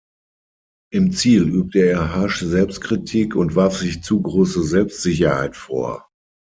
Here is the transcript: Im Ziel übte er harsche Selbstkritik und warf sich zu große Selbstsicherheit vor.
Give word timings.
Im 0.91 1.11
Ziel 1.11 1.43
übte 1.47 1.81
er 1.87 2.11
harsche 2.15 2.47
Selbstkritik 2.47 3.35
und 3.35 3.55
warf 3.55 3.77
sich 3.77 4.01
zu 4.01 4.19
große 4.19 4.63
Selbstsicherheit 4.63 5.55
vor. 5.55 6.09